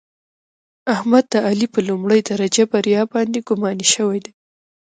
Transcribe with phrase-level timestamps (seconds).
[0.95, 4.31] احمد د علي په لومړۍ درجه بریا باندې ګماني شوی دی.